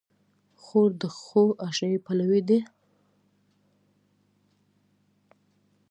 [0.63, 2.59] خور د ښو اشنايي پلوي ده.